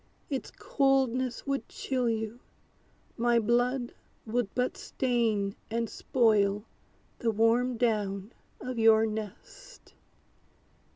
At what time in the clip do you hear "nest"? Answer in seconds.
9.05-9.93